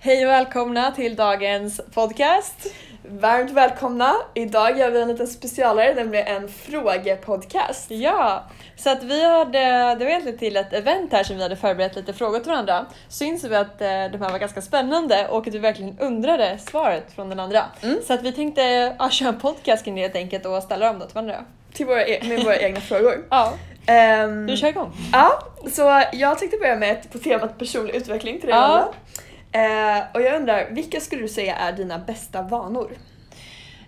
[0.00, 2.66] Hej och välkomna till dagens podcast.
[3.08, 4.14] Varmt välkomna!
[4.34, 7.90] Idag gör vi en liten specialare, nämligen en frågepodcast.
[7.90, 8.44] Ja,
[8.76, 9.58] så att vi hade,
[9.94, 12.86] det var egentligen till ett event här som vi hade förberett lite frågor till varandra.
[13.08, 16.58] Så insåg vi att eh, de här var ganska spännande och att vi verkligen undrade
[16.58, 17.64] svaret från den andra.
[17.82, 17.98] Mm.
[18.06, 18.62] Så att vi tänkte
[18.98, 21.44] ja, köra en podcast kring det helt enkelt och ställa dem då till varandra.
[21.72, 23.24] Till våra, e- med våra egna frågor.
[23.30, 23.52] Ja,
[23.90, 24.92] Ehm, du kör igång.
[25.12, 25.38] Ja,
[25.72, 28.62] så jag tänkte börja med ett på temat personlig utveckling till dig Ja.
[28.64, 28.88] alla.
[29.58, 32.92] Eh, och jag undrar, vilka skulle du säga är dina bästa vanor?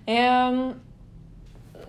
[0.07, 0.75] Ehm,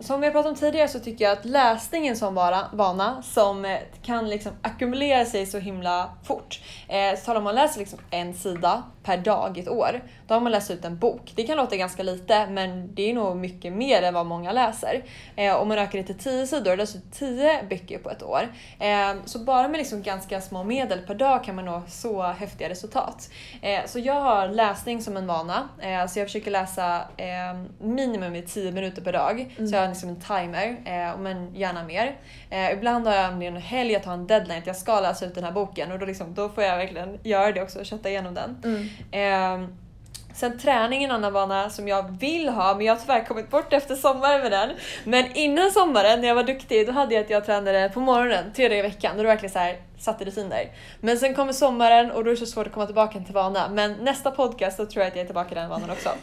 [0.01, 2.67] som vi har pratat om tidigare så tycker jag att läsning är en sån vara,
[2.73, 6.61] vana som eh, kan liksom ackumulera sig så himla fort.
[6.87, 10.41] Eh, så om man läser liksom en sida per dag i ett år, då har
[10.41, 11.31] man läst ut en bok.
[11.35, 15.03] Det kan låta ganska lite, men det är nog mycket mer än vad många läser.
[15.35, 18.47] Eh, om man ökar det till 10 sidor, läser ut 10 böcker på ett år.
[18.79, 22.69] Eh, så bara med liksom ganska små medel per dag kan man nå så häftiga
[22.69, 23.29] resultat.
[23.61, 28.35] Eh, så jag har läsning som en vana, eh, så jag försöker läsa eh, minimum
[28.35, 29.55] i 10 minuter per dag.
[29.57, 32.15] Så jag har liksom en timer, eh, men gärna mer.
[32.49, 35.35] Eh, ibland har jag en helg att ha en deadline, att jag ska läsa ut
[35.35, 38.09] den här boken och då, liksom, då får jag verkligen göra det också och kötta
[38.09, 38.61] igenom den.
[39.11, 39.67] Ehm,
[40.33, 43.49] sen träning är en annan vana som jag vill ha men jag har tyvärr kommit
[43.49, 44.69] bort efter sommaren med den.
[45.03, 48.53] Men innan sommaren när jag var duktig då hade jag att jag tränade på morgonen
[48.55, 50.71] tre dagar i veckan och då verkligen så här satte rutiner.
[50.99, 53.69] Men sen kommer sommaren och då är det så svårt att komma tillbaka till vana.
[53.69, 56.09] Men nästa podcast då tror jag att jag är tillbaka i den vanan också.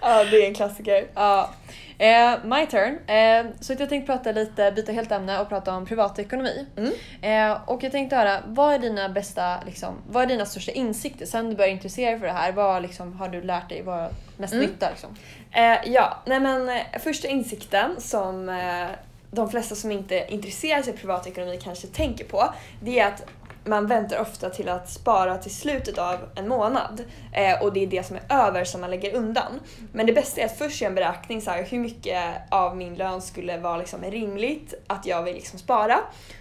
[0.00, 1.06] Ja, det är en klassiker.
[1.14, 1.50] Ja.
[1.98, 2.98] Eh, my turn.
[3.06, 6.66] Eh, så jag tänkte prata lite, byta helt ämne och prata om privatekonomi.
[6.76, 6.92] Mm.
[7.22, 11.26] Eh, och jag tänkte höra, vad är dina bästa, liksom, vad är dina största insikter
[11.26, 12.52] sen du började intressera dig för det här?
[12.52, 13.82] Vad liksom, har du lärt dig?
[13.82, 14.66] Vad är mest Mm.
[14.66, 14.90] nytta?
[14.90, 15.16] Liksom?
[15.52, 18.86] Eh, ja, nej men eh, första insikten som eh,
[19.30, 23.22] de flesta som inte intresserar sig för privatekonomi kanske tänker på, det är att
[23.64, 27.86] man väntar ofta till att spara till slutet av en månad eh, och det är
[27.86, 29.60] det som är över som man lägger undan.
[29.92, 32.94] Men det bästa är att först göra en beräkning så här, hur mycket av min
[32.94, 35.98] lön skulle vara liksom rimligt att jag vill liksom spara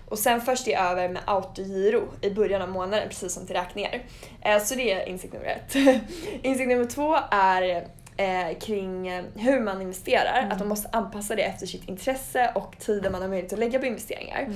[0.09, 4.03] och sen först det över med autogiro i början av månaden precis som till räkningar.
[4.41, 5.75] Eh, så det är insikt nummer ett.
[6.41, 7.87] insikt nummer två är
[8.17, 12.75] eh, kring eh, hur man investerar, att man måste anpassa det efter sitt intresse och
[12.79, 14.49] tiden man har möjlighet att lägga på investeringar.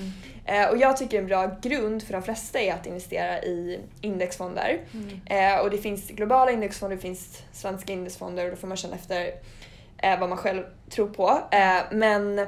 [0.46, 4.80] Eh, och jag tycker en bra grund för de flesta är att investera i indexfonder.
[5.26, 8.96] Eh, och det finns globala indexfonder, det finns svenska indexfonder och då får man känna
[8.96, 9.32] efter
[9.98, 11.42] eh, vad man själv tror på.
[11.52, 12.48] Eh, men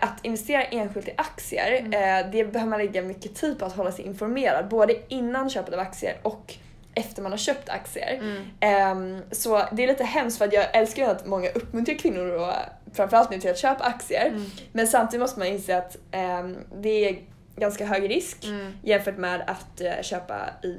[0.00, 3.92] att investera enskilt i aktier, eh, det behöver man lägga mycket tid på att hålla
[3.92, 4.68] sig informerad.
[4.68, 6.54] Både innan köpet av aktier och
[6.98, 8.20] efter man har köpt aktier.
[8.60, 12.30] Ehm, så det är lite hemskt för att jag älskar ju att många uppmuntrar kvinnor
[12.30, 12.52] och
[12.92, 14.32] framförallt nu till att köpa aktier.
[14.72, 17.18] Men samtidigt måste man inse att ehm, det är
[17.56, 18.46] ganska hög risk
[18.82, 20.78] jämfört med att eh, köpa i,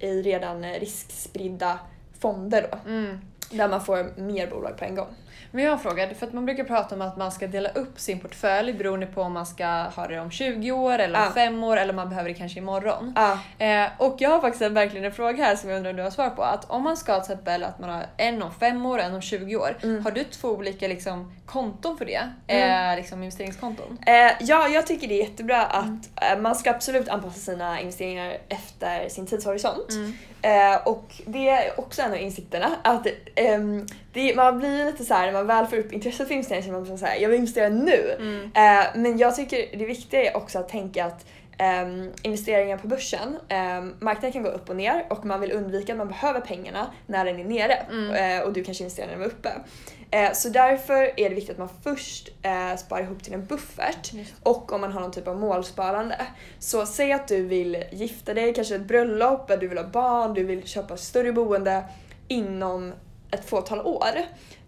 [0.00, 1.78] eh, i redan riskspridda
[2.20, 2.78] fonder då.
[3.56, 5.14] Där man får mer bolag på en gång.
[5.52, 7.68] Men jag har en fråga, för att man brukar prata om att man ska dela
[7.68, 11.24] upp sin portfölj beroende på om man ska ha det om 20 år eller om
[11.24, 11.32] Ja.
[11.34, 13.14] 5 år eller om man behöver det kanske imorgon.
[13.16, 13.38] Ja.
[13.66, 16.02] Eh, och jag har faktiskt en, verkligen en fråga här som jag undrar om du
[16.02, 16.42] har svar på.
[16.42, 19.14] Att om man ska till exempel att man har en om 5 år och en
[19.14, 19.76] om 20 år.
[19.82, 20.04] Mm.
[20.04, 22.28] Har du två olika liksom, konton för det?
[22.46, 23.98] Eh, liksom investeringskonton?
[24.06, 28.36] Eh, ja, jag tycker det är jättebra att eh, man ska absolut anpassa sina investeringar
[28.48, 29.90] efter sin tidshorisont.
[30.42, 35.14] Eh, och det är också en av insikterna att ehm, det, man blir lite så
[35.14, 37.28] här när man väl får upp intresset för investeringar så är man så här, jag
[37.28, 38.16] vill investera nu.
[38.54, 41.26] Eh, men jag tycker det viktiga är också att tänka att
[41.58, 45.92] ehm, investeringar på börsen, um, marknaden kan gå upp och ner och man vill undvika
[45.92, 47.72] att man behöver pengarna när den är nere
[48.18, 49.50] eh, och du kanske investerar när den var uppe.
[50.10, 54.12] Eh, så därför är det viktigt att man först eh, sparar ihop till en buffert
[54.12, 54.34] Just.
[54.42, 56.26] och om man har någon typ av målsparande.
[56.58, 60.34] Så säg att du vill gifta dig, kanske ett bröllop, eller du vill ha barn,
[60.34, 61.84] du vill köpa större boende
[62.28, 62.92] inom
[63.32, 64.08] ett fåtal år.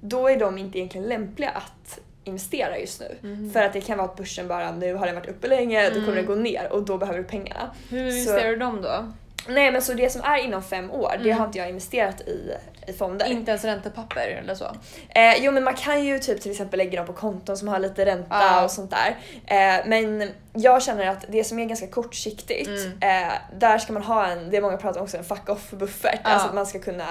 [0.00, 3.16] Då är de inte egentligen lämpliga att investera just nu.
[3.28, 3.50] Mhm.
[3.52, 5.94] För att det kan vara att börsen bara, nu har den varit uppe länge, då
[5.94, 6.16] kommer Mm.
[6.16, 7.70] den gå ner och då behöver du pengarna.
[7.90, 9.12] Hur investerar du dem då?
[9.48, 11.38] Nej men så det som är inom fem år, det Mm.
[11.38, 12.50] har inte jag investerat i,
[12.86, 13.26] i fonder.
[13.30, 14.64] Inte ens räntepapper eller så?
[15.08, 17.78] Eh, jo men man kan ju typ till exempel lägga dem på konton som har
[17.78, 18.64] lite ränta Ja.
[18.64, 19.16] och sånt där.
[19.46, 23.26] Eh, men jag känner att det som är ganska kortsiktigt, Mm.
[23.26, 25.70] eh, där ska man ha en, det är många pratar om också, en fuck off
[25.70, 26.20] buffert.
[26.24, 26.30] Ja.
[26.30, 27.06] Alltså att man ska kunna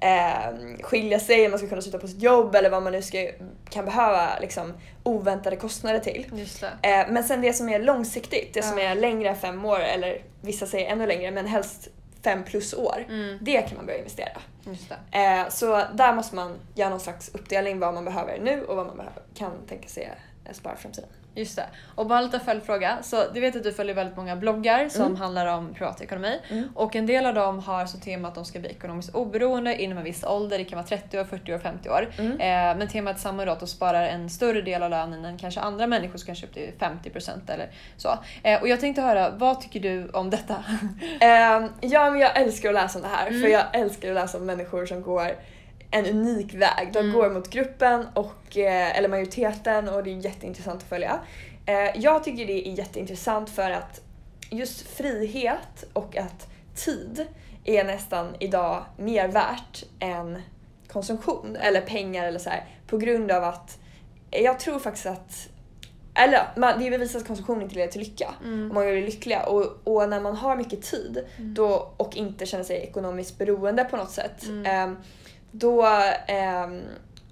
[0.00, 3.30] eh, skilja sig, man ska kunna sluta på sitt jobb eller vad man nu ska,
[3.70, 4.72] kan behöva liksom,
[5.02, 6.26] oväntade kostnader till.
[6.82, 8.84] Eh, men sen det som är långsiktigt, det som Ja.
[8.84, 11.88] är längre än fem år eller vissa säger ännu längre men helst
[12.24, 13.04] fem plus år.
[13.08, 13.38] Mm.
[13.40, 14.38] Det kan man börja investera.
[15.12, 18.86] Eh, så där måste man göra någon slags uppdelning vad man behöver nu och vad
[18.86, 20.10] man kan tänka sig
[20.52, 21.08] spara i framtiden.
[21.36, 21.66] Just det.
[21.94, 22.98] Och bara en liten följdfråga.
[23.02, 25.16] Så du vet att du följer väldigt många bloggar som Mm.
[25.16, 26.40] handlar om privatekonomi.
[26.50, 26.68] Mm.
[26.74, 29.98] Och en del av dem har som tema att de ska bli ekonomiskt oberoende inom
[29.98, 30.58] en viss ålder.
[30.58, 32.08] Det kan vara 30 år, 40 år, 50 år.
[32.18, 32.32] Mm.
[32.32, 35.38] Eh, men temat är samma då att de sparar en större del av lönen än
[35.38, 38.18] kanske andra människor, så kanske upp till 50% eller så.
[38.42, 40.64] Eh, och jag tänkte höra, vad tycker du om detta?
[41.20, 43.42] Ehm, ja, men jag älskar att läsa om det här Mm.
[43.42, 45.30] för jag älskar att läsa om människor som går
[45.98, 46.90] en unik väg.
[46.92, 47.12] De Mm.
[47.12, 51.18] går mot gruppen och, eh, eller majoriteten och det är jätteintressant att följa.
[51.66, 54.00] Eh, jag tycker det är jätteintressant för att
[54.50, 57.26] just frihet och att tid
[57.64, 60.42] är nästan idag mer värt än
[60.88, 63.78] konsumtion eller pengar eller så här, på grund av att
[64.30, 65.48] jag tror faktiskt att
[66.14, 68.68] eller man, det är bevisat att konsumtion inte leder till lycka Mm.
[68.68, 72.64] och många blir lyckliga och, och när man har mycket tid då, och inte känner
[72.64, 74.66] sig ekonomiskt beroende på något sätt Mm.
[74.66, 74.96] ehm,
[75.58, 75.86] då
[76.26, 76.82] ehm,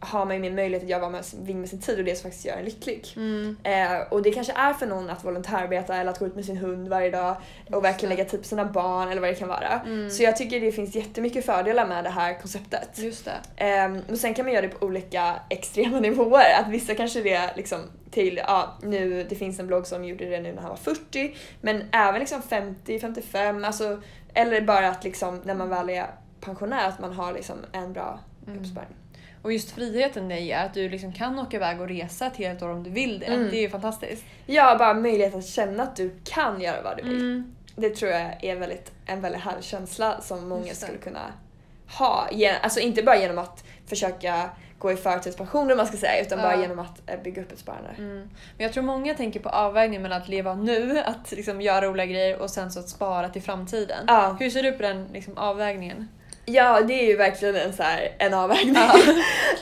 [0.04, 2.14] har man ju mer möjlighet att göra vad man vill med sin tid och det
[2.14, 3.06] som faktiskt gör en lycklig.
[3.16, 3.56] Mm.
[3.62, 6.56] Eh, och det kanske är för någon att volontärarbeta eller att gå ut med sin
[6.56, 7.36] hund varje dag
[7.72, 9.80] och verkligen lägga tid på sina barn eller vad det kan vara.
[9.86, 10.10] Mm.
[10.10, 12.98] Så jag tycker det finns jättemycket fördelar med det här konceptet.
[12.98, 13.64] Just det.
[13.64, 16.60] Ehm, men sen kan man göra det på olika extrema nivåer.
[16.60, 17.80] Att vissa kanske det liksom
[18.10, 21.36] till, ja nu, det finns en blogg som gjorde det nu när han var 40,
[21.60, 24.00] men även liksom 50, 55, alltså,
[24.34, 26.06] eller bara att liksom när man väl är
[26.44, 28.58] pensionär att man har liksom en bra Mm.
[28.60, 28.88] uppsparing.
[29.42, 32.62] Och just friheten det ger, att du liksom kan åka iväg och resa ett helt
[32.62, 33.26] år om du vill det.
[33.26, 33.50] Mm.
[33.50, 34.24] Det är ju fantastiskt.
[34.46, 37.20] Ja, bara möjlighet att känna att du kan göra vad du vill.
[37.20, 37.54] Mm.
[37.76, 41.32] Det tror jag är väldigt, en väldigt härlig känsla som många skulle kunna
[41.98, 42.28] ha.
[42.62, 46.54] Alltså inte bara genom att försöka gå i förtidspension om man ska säga, utan bara
[46.54, 46.60] Ja.
[46.60, 47.90] genom att eh, bygga upp ett sparande.
[47.98, 48.16] Mm.
[48.56, 52.06] Men jag tror många tänker på avvägningen mellan att leva nu, att liksom göra roliga
[52.06, 54.04] grejer och sen så att spara till framtiden.
[54.08, 54.36] Ja.
[54.40, 56.08] Hur ser du på den liksom, avvägningen?
[56.46, 58.74] Ja, det är ju verkligen en, så här, en avvägning.
[58.74, 58.98] Ja.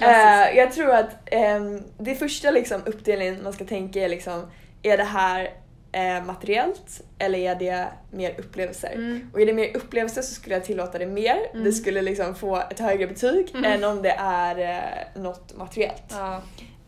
[0.00, 4.50] Eh, jag tror att ehm, det första liksom, uppdelningen man ska tänka är liksom,
[4.82, 5.50] är det här
[5.92, 8.92] eh, materiellt eller är det mer upplevelser?
[8.94, 9.30] Mm.
[9.32, 11.36] Och är det mer upplevelser så skulle jag tillåta det mer.
[11.52, 11.64] Mm.
[11.64, 13.64] Det skulle liksom få ett högre betyg Mm.
[13.72, 16.04] än om det är eh, något materiellt.
[16.10, 16.42] Ja.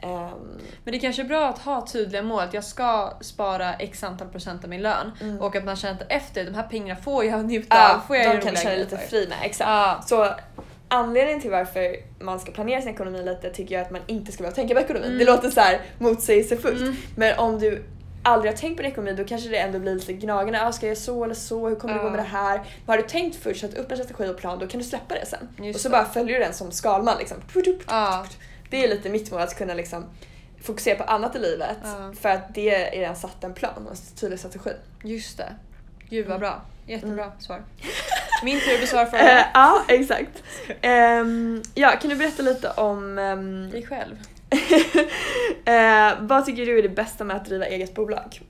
[0.04, 4.04] Ehm, Men det kanske är bra att ha tydliga mål, att jag ska spara x
[4.04, 5.10] antal procent av min lön.
[5.20, 5.40] Mm.
[5.40, 8.00] Och att man känner att efter, de här pengarna får jag njuta ja, av.
[8.06, 9.38] Får jag de kan känna lite fri med.
[9.42, 9.68] Exakt.
[9.68, 10.00] Ja.
[10.06, 10.34] Så
[10.88, 14.42] anledningen till varför man ska planera sin ekonomi lite tycker jag att man inte ska
[14.42, 15.06] behöva tänka på ekonomin.
[15.06, 15.18] Mm.
[15.18, 16.80] Det låter så här motsägelsefullt.
[16.80, 16.94] Mm.
[17.16, 17.84] Men om du
[18.22, 20.66] aldrig har tänkt på din ekonomi då kanske det ändå blir lite gnagande.
[20.66, 21.68] Ah, ska jag göra så eller så?
[21.68, 22.04] Hur kommer det Ja.
[22.04, 22.56] gå med det här?
[22.56, 25.14] Men har du tänkt först, satt upp en strategi och plan, då kan du släppa
[25.14, 25.48] det sen.
[25.66, 25.92] Just och så det.
[25.92, 27.18] bara följer du den som Skalman.
[27.18, 27.36] Liksom.
[27.88, 28.26] Ja.
[28.74, 30.04] Det är lite mitt mål, att kunna liksom
[30.62, 31.76] fokusera på annat i livet.
[31.82, 32.12] Ja.
[32.20, 34.70] För att det är redan satt en plan och en tydlig strategi.
[35.04, 35.54] Just det.
[36.08, 36.40] Gud vad Mm.
[36.40, 36.62] bra.
[36.86, 37.40] Jättebra Mm.
[37.40, 37.62] svar.
[38.42, 39.42] Min tur att besvara frågan.
[39.54, 40.42] ja, exakt.
[40.80, 44.16] Ehm, ja, kan du berätta lite om ehm, Dig själv.
[45.64, 48.40] eh, vad tycker du är det bästa med att driva eget bolag?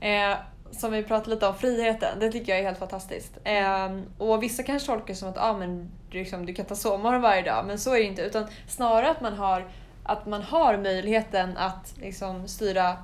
[0.00, 0.36] Eh,
[0.72, 2.18] som vi pratade lite om, friheten.
[2.20, 3.32] Det tycker jag är helt fantastiskt.
[3.44, 7.22] Eh, och vissa kanske tolkar det som att ah, men, liksom, du kan ta sovmorgon
[7.22, 8.22] varje dag, men så är det inte.
[8.22, 9.66] Utan snarare att man har,
[10.02, 12.96] att man har möjligheten att liksom, styra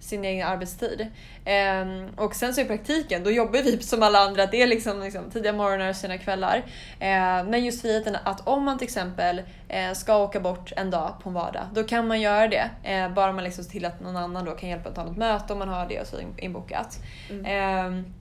[0.00, 1.06] sin egen arbetstid.
[1.44, 4.46] Ehm, och sen så i praktiken, då jobbar vi som alla andra.
[4.46, 6.64] Det är liksom, liksom tidiga morgnar och sena kvällar.
[7.00, 11.14] Ehm, men just friheten att om man till exempel eh, ska åka bort en dag
[11.22, 12.70] på en vardag, då kan man göra det.
[12.82, 15.16] Eh, bara man liksom ser till att någon annan då kan hjälpa att ta något
[15.16, 16.98] möte om man har det och så in- inbokat.
[17.30, 17.44] Mm.
[17.46, 18.14] Ehm,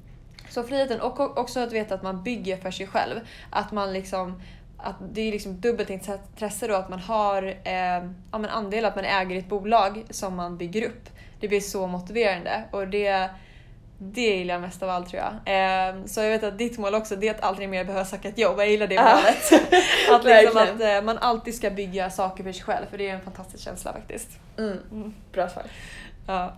[0.55, 3.19] så friheten och också att veta att man bygger för sig själv.
[3.49, 4.41] Att man liksom
[4.77, 8.95] att det är liksom dubbelt intresse då att man har eh, ja, men andel, att
[8.95, 11.09] man äger ett bolag som man bygger upp.
[11.39, 13.29] Det blir så motiverande och det,
[13.97, 15.33] det gillar jag mest av allt tror jag.
[15.33, 18.29] Eh, så jag vet att ditt mål också det är att aldrig mer behöva söka
[18.29, 18.59] ett jobb.
[18.59, 19.71] Jag gillar det målet.
[20.11, 23.13] att liksom att eh, man alltid ska bygga saker för sig själv för det är
[23.13, 24.29] en fantastisk känsla faktiskt.
[24.57, 24.77] Mm.
[24.91, 25.13] Mm.
[25.31, 25.63] Bra svar.
[26.27, 26.53] Ja.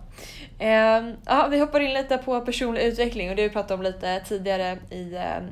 [0.58, 3.82] Ehm, ja, vi hoppar in lite på personlig utveckling och det har vi pratat om
[3.82, 5.44] lite tidigare i, ehm,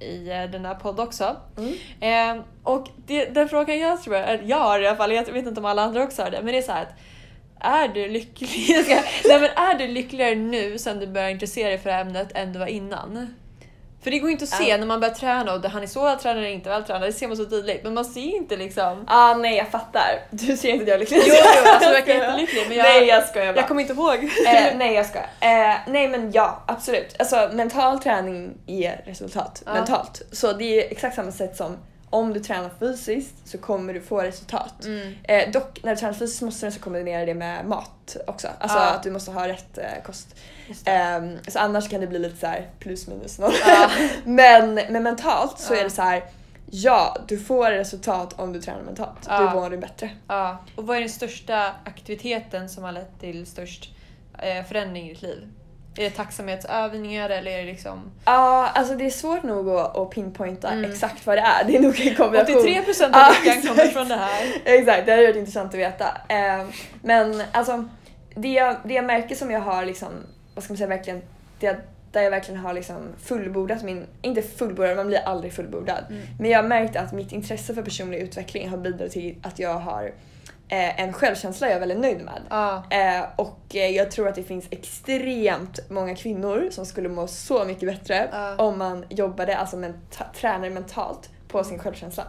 [0.00, 1.36] i eh, den här podden också.
[1.58, 1.74] Mm.
[2.00, 5.46] Ehm, och det, den frågan jag tror, eller jag har i alla fall, jag vet
[5.46, 6.94] inte om alla andra också har det, men det är så här att
[7.64, 8.50] är du lycklig?
[9.24, 12.58] Nej, men är du lyckligare nu sen du började intressera dig för ämnet än du
[12.58, 13.34] var innan?
[14.02, 14.76] För det går ju inte att se Ja.
[14.76, 17.36] när man börjar träna och han är så vältränad eller inte vältränad, det ser man
[17.36, 17.84] så tydligt.
[17.84, 19.04] Men man ser inte liksom...
[19.08, 20.20] Ah, nej, jag fattar.
[20.30, 21.22] Du ser inte att jag är lycklig.
[21.26, 23.56] Jo, jo, alltså jag verkar jättelycklig men jag, Nej, jag skojar bara.
[23.60, 24.14] jag kommer inte ihåg.
[24.46, 25.28] eh, nej, jag skojar.
[25.40, 27.16] Eh, nej, men ja, absolut.
[27.18, 29.72] Alltså, mental träning ger resultat Ja.
[29.74, 30.22] mentalt.
[30.32, 31.78] Så det är exakt samma sätt som
[32.12, 34.84] om du tränar fysiskt så kommer du få resultat.
[34.84, 35.14] Mm.
[35.22, 38.48] Eh, dock, när du tränar fysiskt måste du nästan kombinera det med mat också.
[38.58, 38.90] Alltså Ja.
[38.90, 40.36] att du måste ha rätt eh, kost.
[40.84, 43.52] Ehm, så annars kan det bli lite så här plus minus noll.
[43.66, 43.90] Ja.
[44.24, 45.78] men, men mentalt så Ja.
[45.80, 46.24] är det så här.
[46.74, 49.28] Ja, du får resultat om du tränar mentalt.
[49.38, 50.10] Du mår du bättre.
[50.28, 50.58] Ja.
[50.76, 53.94] Och vad är den största aktiviteten som har lett till störst
[54.38, 55.48] eh, förändring i ditt liv?
[55.96, 58.10] Är det tacksamhetsövningar eller är det liksom...
[58.24, 60.90] Ja, alltså det är svårt nog att, att pinpointa Mm.
[60.90, 61.64] exakt vad det är.
[61.64, 62.54] Det är nog en kombination.
[62.56, 63.92] 83% av lyckan kommer exakt.
[63.92, 64.52] från det här.
[64.64, 66.06] Exakt, det hade varit intressant att veta.
[66.28, 66.66] Eh,
[67.02, 67.88] men alltså,
[68.34, 70.08] det, jag- det jag märker som jag har liksom,
[70.54, 71.22] vad ska man säga, verkligen,
[71.60, 71.76] det,
[72.12, 76.04] där jag verkligen har liksom fullbordat min, inte fullbordad, man blir aldrig fullbordad.
[76.10, 76.22] Mm.
[76.38, 79.74] Men jag har märkt att mitt intresse för personlig utveckling har bidragit till att jag
[79.74, 80.12] har
[80.76, 82.42] en självkänsla jag är väldigt nöjd med.
[82.50, 82.82] Ja.
[82.90, 87.64] Eh, och eh, jag tror att det finns extremt många kvinnor som skulle må så
[87.64, 88.56] mycket bättre Ja.
[88.56, 92.24] om man jobbade, alltså menta- tränade mentalt på sin självkänsla.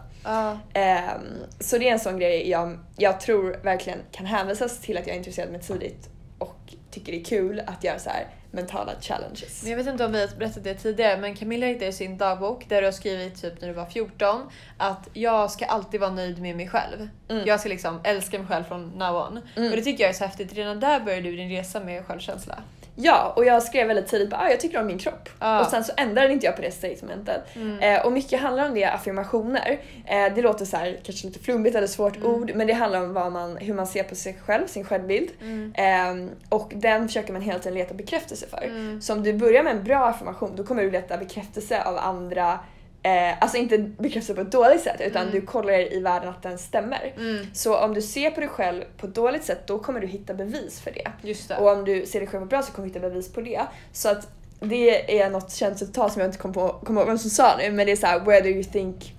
[0.74, 1.22] Ehm,
[1.60, 5.16] så det är en sån grej jag, jag tror verkligen kan hänvisas till att jag
[5.16, 6.10] intresserade mig tidigt
[6.40, 9.64] och tycker det är kul att göra så här mentala challenges.
[9.64, 12.18] Men jag vet inte om vi har berättat det tidigare men Camilla hittade i sin
[12.18, 16.12] dagbok där du har skrivit typ när du var 14 att jag ska alltid vara
[16.12, 17.10] nöjd med mig själv.
[17.30, 17.48] Mm.
[17.48, 19.42] Jag ska liksom älska mig själv från now on.
[19.56, 19.70] Mm.
[19.70, 20.54] Och det tycker jag är så häftigt.
[20.54, 22.56] Redan där började du din resa med självkänsla.
[22.96, 25.30] Ja, och jag skrev väldigt tidigt att ah, jag tycker om min kropp.
[25.40, 25.62] Ja.
[25.62, 27.42] Och sen så ändrade inte jag på det statementet.
[27.56, 27.80] Mm.
[27.80, 29.80] Eh, och mycket handlar om det, affirmationer.
[30.06, 32.28] Eh, det låter så här, kanske lite flummigt eller svårt Mm.
[32.30, 35.30] ord, men det handlar om vad man, hur man ser på sig själv, sin självbild.
[35.42, 35.74] Mm.
[35.78, 38.64] Ehm, och den försöker man hela tiden leta bekräftelse för.
[38.64, 39.02] Mm.
[39.02, 42.60] Så om du börjar med en bra affirmation då kommer du leta bekräftelse av andra,
[43.04, 45.34] eh, alltså inte bekräftelse på ett dåligt sätt utan Mm.
[45.34, 47.14] du kollar i världen att den stämmer.
[47.18, 47.46] Mm.
[47.54, 50.34] Så om du ser på dig själv på ett dåligt sätt då kommer du hitta
[50.34, 51.12] bevis för det.
[51.22, 51.56] Just det.
[51.58, 53.62] Och om du ser dig själv på bra så kommer du hitta bevis på det.
[53.92, 54.28] Så att
[54.60, 57.72] det är något känt citat som jag inte kommer kommer ihåg vem som sa nu
[57.72, 59.14] men det är så här: whether you think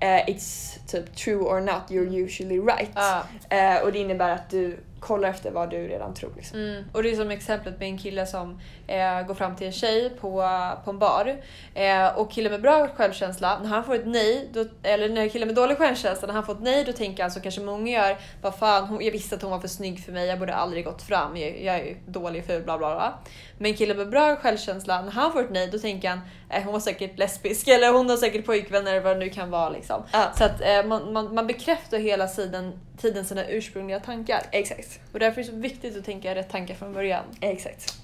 [0.00, 2.90] eh, it's typ true or not you're usually right.
[2.94, 3.22] Ja.
[3.50, 4.76] Eh, och det innebär att du
[5.06, 6.32] kollar efter vad du redan tror.
[6.36, 6.58] Liksom.
[6.58, 6.84] Mm.
[6.92, 10.10] Och det är som exemplet med en kille som eh, går fram till en tjej
[10.10, 10.48] på,
[10.84, 11.36] på en bar.
[11.74, 15.48] Eh, och killen med bra självkänsla, när han får ett nej, då, eller när killen
[15.48, 18.16] med dålig självkänsla, när han får ett nej då tänker han som kanske många gör,
[18.42, 20.84] vad fan, hon, jag visste att hon var för snygg för mig, jag borde aldrig
[20.84, 23.18] gått fram, jag, jag är ju dålig ful, bla bla bla.
[23.58, 26.80] Men killen med bra självkänsla, när han får ett nej då tänker han, hon var
[26.80, 30.02] säkert lesbisk eller hon har säkert pojkvänner eller vad det nu kan vara liksom.
[30.12, 30.32] Ja.
[30.38, 34.42] Så att eh, man, man, man bekräftar hela tiden, tiden sina ursprungliga tankar.
[34.52, 35.00] Exakt.
[35.12, 37.24] Och därför är det så viktigt att tänka rätt tankar från början.
[37.40, 37.94] Exakt.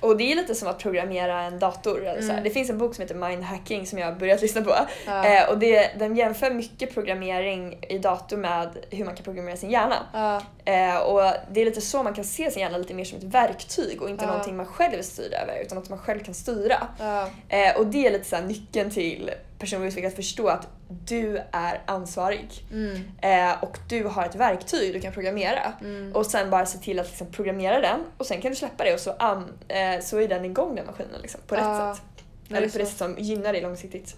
[0.00, 2.06] Och det är lite som att programmera en dator.
[2.06, 2.30] Eller så.
[2.30, 2.44] Mm.
[2.44, 4.74] Det finns en bok som heter Mindhacking som jag har börjat lyssna på.
[5.06, 5.26] Ja.
[5.26, 9.70] Eh, och det, den jämför mycket programmering i dator med hur man kan programmera sin
[9.70, 9.96] hjärna.
[10.12, 11.20] Ja, Eh, och
[11.52, 14.10] det är lite så man kan se sin hjärna lite mer som ett verktyg och
[14.10, 14.30] inte Ja.
[14.30, 16.76] någonting man själv styr över utan något man själv kan styra.
[16.98, 21.40] ja, Eh, och det är lite så nyckeln till personlig utveckling, att förstå att du
[21.52, 22.48] är ansvarig.
[22.72, 25.72] mm, Eh, och du har ett verktyg du kan programmera.
[25.80, 26.12] mm.
[26.16, 28.94] Och sen bara se till att liksom programmera den och sen kan du släppa det
[28.94, 32.24] och så, eh, så är den igång den maskinen liksom, på rätt Ja, sätt.
[32.56, 34.16] Eller på det sätt som gynnar dig långsiktigt.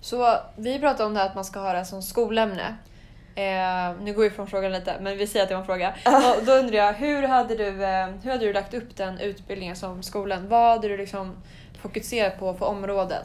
[0.00, 2.76] Så vi pratade om det här att man ska ha det som skolämne.
[3.38, 5.94] Eh, nu går vi från frågan lite, men vi säger att det var en fråga.
[6.38, 9.76] Och då undrar jag, hur hade, du, eh, hur hade du lagt upp den utbildningen
[9.76, 10.48] som skolan?
[10.48, 11.36] Vad hade du liksom
[11.82, 13.22] fokuserat på för områden?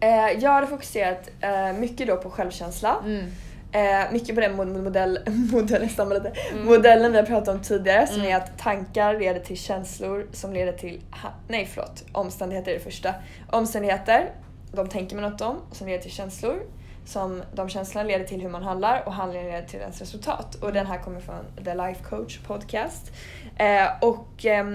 [0.00, 2.96] Eh, jag hade fokuserat eh, mycket då på självkänsla.
[3.04, 3.26] Mm.
[3.72, 5.18] Eh, mycket på den mod- modell,
[5.52, 6.32] modell, stammar lite.
[6.52, 6.64] Mm.
[6.66, 8.32] modellen vi har pratat om tidigare som Mm.
[8.32, 11.00] är att tankar leder till känslor som leder till,
[11.48, 13.14] nej förlåt, omständigheter är det första.
[13.50, 14.30] Omständigheter,
[14.72, 16.62] de tänker man något om, som leder till känslor.
[17.04, 20.54] Som de känslorna leder till hur man handlar och handlingen leder till ens resultat.
[20.54, 23.12] Och den här kommer från The Life Coach Podcast.
[23.56, 24.66] Eh, och eh,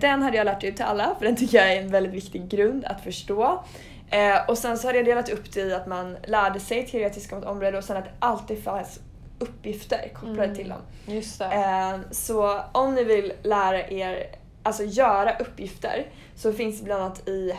[0.00, 2.48] den hade jag lärt ut till alla för den tycker jag är en väldigt viktig
[2.48, 3.64] grund att förstå.
[4.10, 7.32] Eh, och sen så hade jag delat upp det i att man lärde sig teoretiskt
[7.32, 9.00] om ett område och sen att det alltid fanns
[9.38, 10.56] uppgifter kopplade Mm.
[10.56, 10.78] till dem.
[11.06, 11.44] Just det.
[11.44, 14.26] Eh, så om ni vill lära er,
[14.62, 16.06] alltså göra uppgifter,
[16.36, 17.52] så finns det bland annat i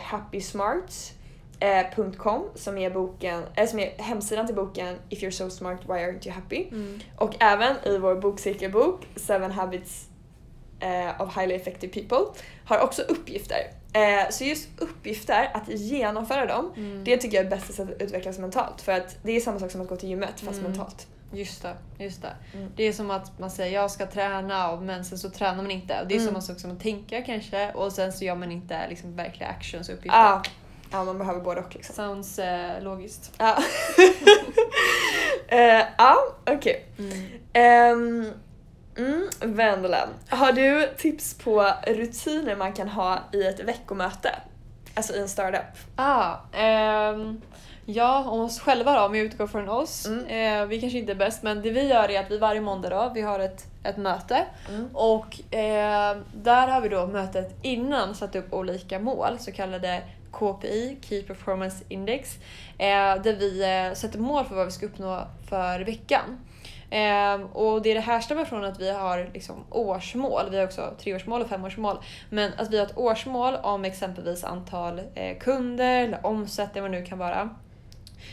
[1.60, 5.92] happysmart.com som är boken, äh, som är hemsidan till boken If you're so smart why
[5.94, 6.68] aren't you happy?
[6.68, 7.00] Mm.
[7.16, 10.08] Och även i vår bokcirkelbok Seven habits
[10.80, 13.58] eh, of highly effective people har också uppgifter.
[13.92, 17.04] Eh, så just uppgifter, att genomföra dem, Mm.
[17.04, 18.80] det tycker jag är bästa sättet att utvecklas mentalt.
[18.82, 20.62] För att det är samma sak som att gå till gymmet fast Mm.
[20.70, 21.06] mentalt.
[21.32, 22.32] Just det, just det.
[22.54, 22.72] Mm.
[22.76, 25.70] Det är som att man säger jag ska träna och men sen så tränar man
[25.70, 26.00] inte.
[26.02, 26.26] Och det är Mm.
[26.28, 29.88] samma sak som att tänka kanske och sen så gör man inte liksom verkliga actions
[29.88, 30.18] och uppgifter.
[30.20, 30.42] Ja,
[30.92, 31.94] ja man behöver både och liksom.
[31.94, 33.32] Sounds eh, logiskt.
[33.38, 33.58] Ja,
[35.48, 36.16] Eh, ja
[36.46, 36.86] okej.
[36.98, 37.92] Mm.
[37.92, 38.32] Um,
[38.96, 44.30] mm, Vendela, har du tips på rutiner man kan ha i ett veckomöte?
[44.94, 45.78] Alltså i en startup?
[45.96, 47.40] Ah, ehm,
[47.84, 50.06] ja, om oss själva då, om vi utgår från oss.
[50.06, 50.62] Mm.
[50.62, 52.88] Eh, vi kanske inte är bäst, men det vi gör är att vi varje måndag
[52.88, 54.44] då, vi har ett, ett möte.
[54.68, 54.88] Mm.
[54.92, 60.02] Och eh, där har vi då mötet innan satt upp olika mål, så kallade
[60.32, 62.38] KPI, Key Performance Index,
[62.78, 66.38] eh, där vi eh, sätter mål för vad vi ska uppnå för veckan.
[66.90, 71.42] Ehm, och det det härstammar från att vi har liksom årsmål, vi har också treårsmål
[71.42, 71.98] och femårsmål,
[72.30, 76.98] men att vi har ett årsmål om exempelvis antal eh, kunder eller omsättning, vad det
[76.98, 77.50] nu kan vara.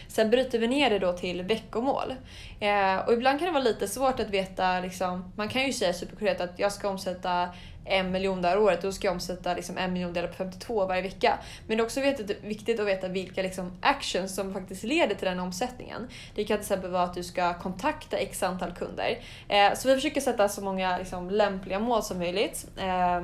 [0.07, 2.13] Sen bryter vi ner det då till veckomål.
[2.59, 5.93] Eh, och ibland kan det vara lite svårt att veta, liksom, man kan ju säga
[5.93, 7.49] superkorrekt att jag ska omsätta
[7.85, 10.85] en miljon det här året, då ska jag omsätta liksom en miljon delat på 52
[10.85, 11.39] varje vecka.
[11.67, 12.01] Men det är också
[12.43, 16.07] viktigt att veta vilka liksom actions som faktiskt leder till den omsättningen.
[16.35, 19.19] Det kan till exempel vara att du ska kontakta x antal kunder.
[19.47, 22.67] Eh, så vi försöker sätta så många liksom, lämpliga mål som möjligt.
[22.77, 23.21] Eh,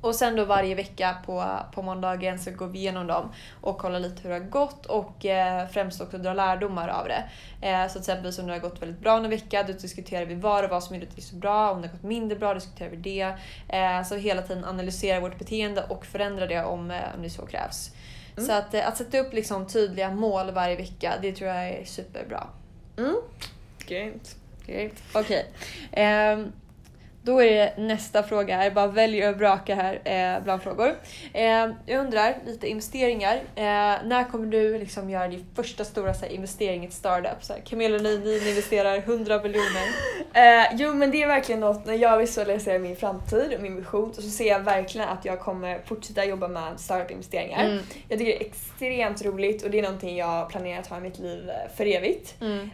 [0.00, 4.00] och sen då varje vecka på, på måndagen så går vi igenom dem och kollar
[4.00, 7.24] lite hur det har gått och eh, främst också dra lärdomar av det.
[7.66, 10.34] Eh, så till exempel om det har gått väldigt bra en vecka, då diskuterar vi
[10.34, 11.70] vad och vad som gjorde det så bra.
[11.70, 13.34] Om det har gått mindre bra diskuterar vi det.
[13.68, 17.46] Eh, så hela tiden analysera vårt beteende och förändra det om, eh, om det så
[17.46, 17.90] krävs.
[18.36, 18.46] Mm.
[18.46, 21.84] Så att, eh, att sätta upp liksom tydliga mål varje vecka, det tror jag är
[21.84, 22.46] superbra.
[22.98, 23.16] Mm.
[23.86, 24.36] Grymt.
[24.66, 25.02] Grymt.
[25.12, 25.46] Okej.
[25.90, 26.32] Okay.
[26.32, 26.52] Um,
[27.22, 30.94] då är det nästa fråga här, bara välj och vraka här eh, bland frågor.
[31.32, 33.36] Eh, jag undrar, lite investeringar.
[33.36, 33.62] Eh,
[34.04, 37.44] när kommer du liksom göra din första stora så här, investering i ett startup?
[37.44, 39.88] Så här, Camilla Ninin investerar 100 miljoner.
[40.34, 44.14] Eh, jo men det är verkligen något, när jag visualiserar min framtid och min vision
[44.14, 47.64] så ser jag verkligen att jag kommer fortsätta jobba med startup-investeringar.
[47.64, 47.78] Mm.
[48.08, 51.00] Jag tycker det är extremt roligt och det är någonting jag planerar att ha i
[51.00, 52.34] mitt liv eh, för evigt.
[52.40, 52.70] Mm.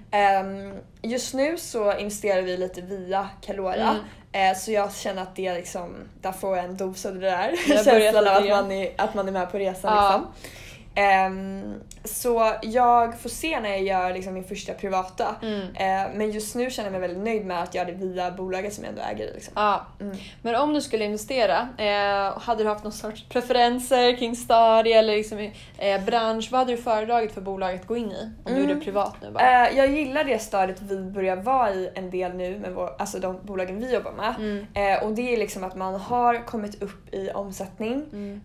[1.07, 3.75] Just nu så investerar vi lite via Calora.
[3.75, 4.51] Mm.
[4.51, 7.57] Eh, så jag känner att det liksom, där får jag en dos av det där.
[7.85, 10.17] Känslan av att man, är, att man är med på resan ja.
[10.17, 10.51] liksom.
[10.97, 15.37] Um, så jag får se när jag gör liksom min första privata.
[15.43, 15.61] Mm.
[15.61, 18.75] Uh, men just nu känner jag mig väldigt nöjd med att göra det via bolaget
[18.75, 19.35] som jag ändå äger.
[19.35, 19.53] Liksom.
[19.57, 19.87] Ja.
[20.01, 20.17] Mm.
[20.43, 25.17] Men om du skulle investera, eh, hade du haft någon sorts preferenser kring stadie eller
[25.17, 26.49] liksom, eh, bransch?
[26.51, 28.31] Vad hade du föredragit för bolag att gå in i?
[28.45, 28.55] Om mm.
[28.55, 29.69] du gjorde privat nu bara.
[29.69, 33.19] Uh, jag gillar det stadiet vi börjar vara i en del nu med vår, alltså
[33.19, 34.35] de bolagen vi jobbar med.
[34.39, 34.59] Mm.
[34.59, 38.41] Uh, och det är liksom att man har kommit upp i omsättning mm.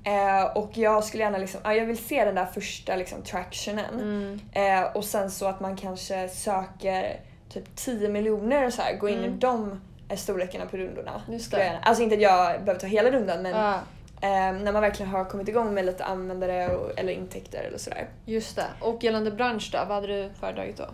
[0.55, 3.93] och jag skulle gärna liksom, jag vill se den där där första liksom, tractionen.
[3.93, 4.39] Mm.
[4.51, 7.19] Eh, och sen så att man kanske söker
[7.49, 9.33] typ 10 miljoner och så här, gå in mm.
[9.33, 11.21] i de eh, storlekarna på rundorna.
[11.29, 11.79] Just det.
[11.81, 13.73] Alltså inte att jag behöver ta hela rundan men ah.
[14.21, 18.09] eh, när man verkligen har kommit igång med lite användare och, eller intäkter eller sådär.
[18.25, 18.65] Just det.
[18.79, 20.85] Och gällande bransch då, vad hade du föredragit då?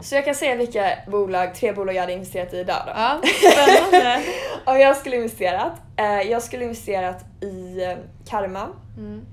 [0.00, 2.92] Så jag kan säga vilka bolag, tre bolag jag hade investerat i idag då.
[2.96, 3.20] Ja,
[3.52, 4.22] spännande.
[4.64, 5.72] Om jag skulle investerat.
[5.96, 7.96] Eh, jag skulle investerat i eh,
[8.28, 8.68] Karma.
[8.98, 9.26] Mm.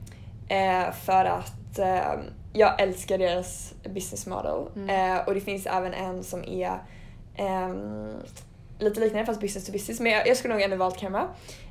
[0.48, 2.14] Eh, för att eh,
[2.54, 4.68] jag älskar deras business model.
[4.76, 4.90] Mm.
[4.90, 6.72] Eh, och det finns även en som är
[7.36, 7.74] eh,
[8.80, 10.00] lite liknande fast business to business.
[10.00, 11.28] Men jag, jag skulle nog ändå valt Karma.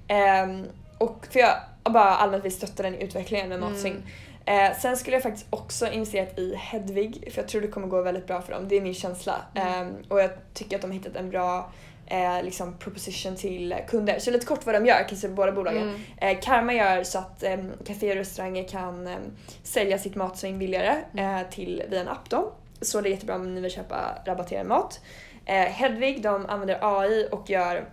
[0.09, 0.67] Ehm,
[0.99, 3.93] och för jag bara allmänt vill stötta den utvecklingen med Matsving.
[3.93, 4.71] Mm.
[4.73, 8.03] Eh, sen skulle jag faktiskt också investerat i Hedvig för jag tror det kommer gå
[8.03, 8.69] väldigt bra för dem.
[8.69, 9.35] Det är min känsla.
[9.55, 9.89] Mm.
[9.89, 11.73] Eh, och jag tycker att de har hittat en bra
[12.13, 14.19] eh, liksom proposition till kunder.
[14.19, 15.83] Så lite kort vad de gör, kanske båda bolagen.
[15.83, 16.01] Mm.
[16.17, 19.17] Eh, Karma gör så att eh, kaféer och restauranger kan eh,
[19.63, 21.37] sälja sitt matsvinn billigare mm.
[21.37, 22.53] eh, till, via en app då.
[22.81, 25.01] Så det är jättebra om ni vill köpa rabatterad mat.
[25.45, 27.89] Eh, Hedvig de använder AI och gör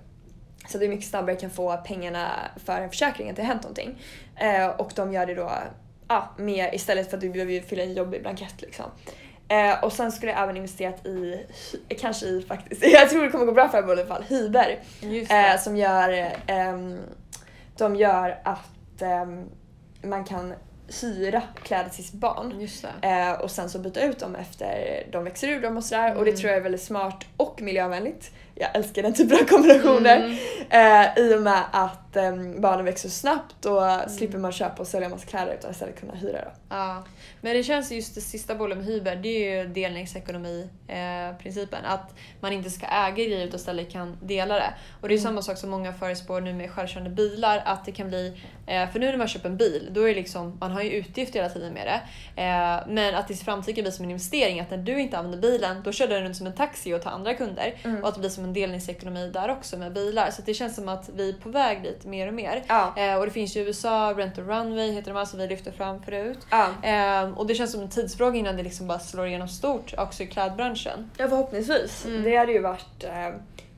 [0.68, 2.30] så att du mycket snabbare kan få pengarna
[2.66, 4.02] för en försäkring att det har hänt någonting.
[4.36, 5.52] Eh, och de gör det då
[6.08, 8.86] ja, mer istället för att du behöver fylla i en jobbig blankett liksom.
[9.50, 11.46] Eh, och sen skulle jag även investerat i,
[12.00, 14.80] kanske i faktiskt, jag tror det kommer gå bra för mig i alla fall, Hyber.
[15.30, 16.10] Eh, som gör,
[16.48, 16.78] eh,
[17.78, 19.50] de gör att ehm,
[20.02, 20.54] man kan
[21.02, 22.68] hyra kläder till sitt barn
[23.02, 26.18] eh, och sen så byta ut dem efter de växer ur dem och sådär mm.
[26.18, 26.40] och det mm.
[26.40, 28.32] tror jag är väldigt smart och miljövänligt.
[28.62, 30.38] Jag älskar den typen av kombinationer mm.
[30.70, 34.10] eh, i och med att eh, barnen växer snabbt och mm.
[34.10, 36.42] slipper man köpa och sälja massa kläder utan istället kunna hyra.
[36.42, 36.52] Då.
[36.70, 37.04] Ja.
[37.42, 41.86] Men det känns just det sista bolaget med Hyber, det är ju delningsekonomi-principen.
[41.86, 44.74] Eh, att man inte ska äga grejer utan istället kan dela det.
[45.02, 45.30] Och det är mm.
[45.30, 47.62] samma sak som många förespår nu med självkörande bilar.
[47.66, 50.16] Att det kan bli, eh, för nu när man köper en bil, då är det
[50.16, 52.02] liksom, man har ju utgifter hela tiden med det.
[52.42, 54.60] Eh, men att det i framtiden kan bli som en investering.
[54.60, 57.12] Att när du inte använder bilen, då kör du runt som en taxi och tar
[57.12, 57.76] andra kunder.
[57.84, 58.04] Mm.
[58.04, 60.32] Och att det blir som en delningsekonomi där också med bilar.
[60.32, 62.64] Så det känns som att vi är på väg dit mer och mer.
[62.68, 63.18] Ja.
[63.18, 65.72] och det finns ju i USA, Rent a Runway heter de här som vi lyfte
[65.72, 66.40] fram förut.
[66.50, 66.68] Ja.
[67.24, 70.24] Um, och det känns som en tidsfråga innan det liksom bara slår igenom stort också
[70.24, 71.12] i klädbranschen.
[71.18, 72.06] Ja förhoppningsvis.
[72.06, 72.24] Mm.
[72.24, 73.30] Det hade ju varit eh,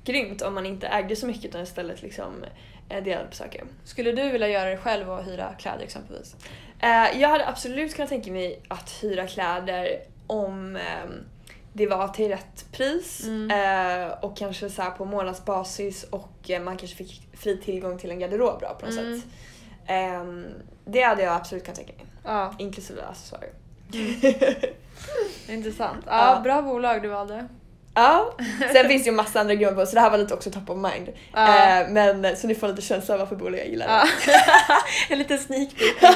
[0.04, 2.46] grymt om man inte ägde så mycket utan istället liksom
[2.90, 3.64] eh, delade på saker.
[3.84, 6.36] Skulle du vilja göra det själv och hyra kläder exempelvis?
[6.80, 9.88] Eh, jag hade absolut kunnat tänka mig att hyra kläder
[10.28, 11.10] om eh,
[11.74, 13.52] det var till rätt pris mm.
[13.52, 18.20] eh, och kanske så på månadsbasis och eh, man kanske fick fri tillgång till en
[18.20, 19.22] garderob bra på något mm.
[19.22, 19.30] sätt.
[19.86, 20.24] Eh,
[20.86, 22.06] det hade jag absolut kunnat tänka mig.
[22.24, 22.56] Ja.
[22.60, 23.50] Inklusive accessoarer.
[23.94, 24.16] Mm.
[25.58, 26.04] Intressant.
[26.08, 27.48] Ja, ja, Bra bolag du valde.
[27.94, 28.34] Ja,
[28.74, 30.78] sen finns det ju massa andra grymma så det här var lite också top of
[30.78, 31.10] mind.
[31.34, 31.80] Ja.
[31.80, 34.10] Eh, men så ni får lite känsla av varför Bolia gillar det.
[34.28, 34.78] Ja.
[35.10, 36.14] en liten sneak peek.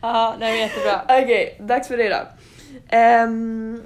[0.00, 1.02] ja, det är jättebra.
[1.04, 2.20] Okej, dags för det då.
[2.88, 3.82] Ehm,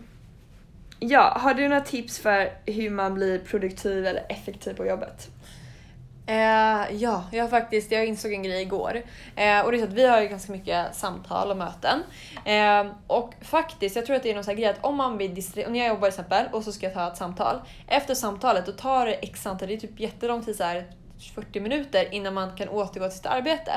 [1.09, 5.31] ja, har du några tips för hur man blir produktiv eller effektiv på jobbet?
[6.27, 9.03] Eh, ja, jag faktiskt, jag insåg en grej igår.
[9.37, 12.03] Eh, och det är så att vi har ju ganska mycket samtal och möten.
[12.45, 15.17] Eh, och faktiskt, jag tror att det är någon sån här grej att om man
[15.17, 17.61] blir distraherad, när jag jobbar till exempel och så ska jag ta ett samtal.
[17.89, 20.87] Efter samtalet då tar det x antal, det är typ jättelång tid, så här
[21.35, 23.73] 40 minuter innan man kan återgå till sitt arbete.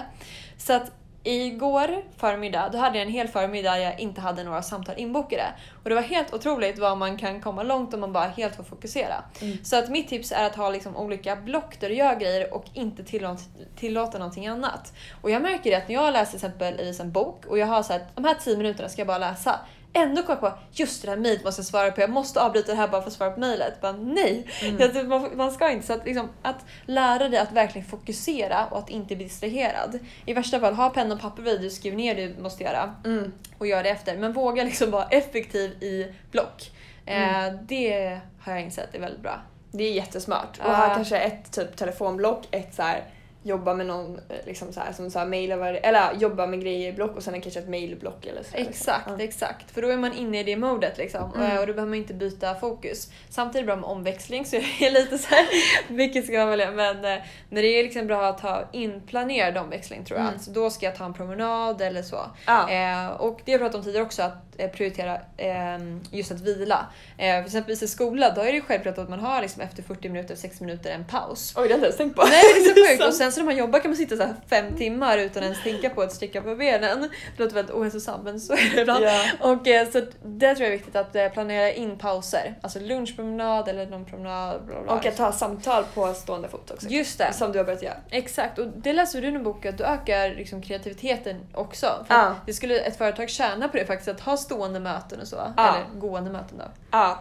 [0.58, 0.92] Så att
[1.28, 5.46] igår förmiddag, då hade jag en hel förmiddag jag inte hade några samtal inbokade.
[5.84, 8.63] Och det var helt otroligt vad man kan komma långt om man bara helt får
[8.63, 9.16] fokusera.
[9.42, 9.58] Mm.
[9.63, 12.66] Så att mitt tips är att ha liksom olika block där du gör grejer och
[12.74, 13.42] inte tillåta,
[13.76, 14.94] tillåta någonting annat.
[15.22, 17.68] Och jag märker det att när jag läser till exempel i en bok och jag
[17.68, 19.60] har så att de här 10 minuterna ska jag bara läsa.
[19.98, 22.72] Ändå kommer jag på just det här mejlet måste jag svara på, jag måste avbryta
[22.72, 23.74] det här bara för att svara på mejlet.
[24.00, 24.48] Nej,
[24.80, 25.88] jag tror man, man ska inte.
[25.88, 30.00] Så att, liksom, att lära dig att verkligen fokusera och att inte bli distraherad.
[30.26, 32.96] I värsta fall, ha penna och papper vid dig, skriv ner det du måste göra
[33.06, 33.32] Mm.
[33.58, 34.18] och gör det efter.
[34.18, 36.72] Men våga liksom vara effektiv i block.
[37.06, 39.42] Eh, det har jag insett är väldigt bra.
[39.72, 40.58] Det är jättesmart.
[40.60, 40.76] Och Ja.
[40.76, 43.04] ha kanske ett typ telefonblock, ett så här
[43.48, 46.62] jobba med någon eh, liksom så här, som så här, mejla varje, eller jobba med
[46.62, 48.50] grejer i block och sen kanske ett mailblock eller så.
[48.52, 48.70] här, liksom.
[48.72, 49.24] Exakt, Ja.
[49.24, 49.72] exakt.
[49.72, 51.32] För då är man inne i det modet liksom.
[51.36, 51.52] Mm.
[51.52, 53.10] Eh, Och då behöver man inte byta fokus.
[53.30, 55.48] Samtidigt bra med omväxling så jag är lite så här,
[55.88, 56.72] vilket ska man välja?
[56.72, 57.18] Men eh,
[57.50, 60.28] när det är liksom bra att ha inplanerad omväxling tror jag.
[60.28, 60.40] Mm.
[60.40, 62.20] Så då ska jag ta en promenad eller så.
[62.46, 62.70] Ja.
[62.70, 64.44] Eh, och det har jag pratat om tidigare också, att
[64.76, 65.78] prioritera eh,
[66.12, 66.86] just att vila.
[67.18, 70.10] Eh, för exempelvis i skolan, då är det självklart att man har liksom efter 40
[70.10, 71.54] minuter, 60 minuter en paus.
[71.58, 72.22] Oj, det har jag inte ens tänkt på.
[72.24, 73.04] Nej det är så sjukt!
[73.08, 75.63] Och sen så när man jobbar kan man sitta så här fem timmar utan ens
[75.63, 77.02] tänka på att sticka på benen.
[77.38, 79.06] Det låter väldigt ohälsosamt men så är det ibland.
[79.06, 79.23] Ja.
[79.39, 82.56] Och eh, så det tror jag är viktigt att eh, planera in pauser.
[82.62, 84.65] Alltså lunchpromenad eller någon promenad.
[84.65, 84.93] Bla bla.
[84.93, 86.88] Och att ta samtal på stående fot också.
[86.88, 87.97] Just det, Som du har börjat göra.
[88.10, 88.60] exakt.
[88.60, 92.06] Och det läser du i en bok att du ökar liksom kreativiteten också.
[92.08, 95.28] För att Det skulle ett företag tjäna på det faktiskt, att ha stående möten och
[95.28, 95.54] så.
[95.58, 95.67] Ja.
[95.76, 96.65] Eller gående möten då.
[96.91, 97.19] Ja.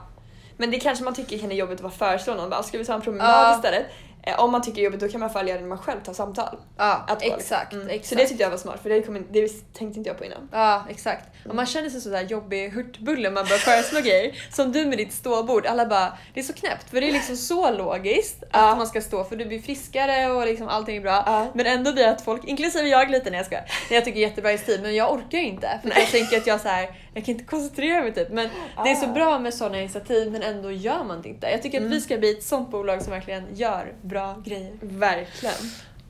[0.57, 2.51] Men det kanske man tycker kan vara jobbigt att vara någon.
[2.51, 3.87] Bara, ska vi ta en promenad istället?
[4.27, 6.01] Eh, Om man tycker det är jobbigt då kan man göra det när man själv
[6.05, 6.57] tar samtal.
[6.77, 7.89] Ja, Att exakt, Mm.
[7.89, 8.07] exakt.
[8.09, 10.25] Så det tyckte jag var smart för det, kom in, det tänkte inte jag på
[10.25, 10.49] innan.
[10.53, 11.25] Ja, exakt.
[11.49, 14.35] Och man känner sig sådär jobbig hurtbulle man börjar föreslå grejer.
[14.53, 15.67] Som du med ditt ståbord.
[15.67, 18.75] Alla bara, det är så knäppt för det är liksom så logiskt att Ja.
[18.77, 21.23] man ska stå för du blir friskare och liksom allting är bra.
[21.27, 21.47] Ja.
[21.55, 23.57] Men ändå blir att folk, inklusive jag lite när jag ska.
[23.91, 25.81] Jag tycker jättebra i stil men jag orkar ju inte.
[25.83, 28.31] För att jag tänker att jag så här, jag kan inte koncentrera mig typ.
[28.31, 28.49] Men
[28.85, 29.13] det är så Ah.
[29.13, 31.47] bra med sådana initiativ men ändå gör man det inte.
[31.51, 31.91] Jag tycker att Mm.
[31.91, 34.73] vi ska bli ett sånt bolag som verkligen gör bra grejer.
[34.81, 35.55] Verkligen.